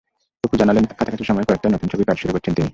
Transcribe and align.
অপু 0.43 0.55
জানালেন, 0.57 0.83
কাছাকাছি 0.89 1.23
সময়ে 1.23 1.47
কয়েকটি 1.47 1.67
নতুন 1.67 1.87
ছবির 1.91 2.07
কাজ 2.09 2.17
শুরু 2.21 2.31
করেছেন 2.33 2.53
তিনি। 2.53 2.69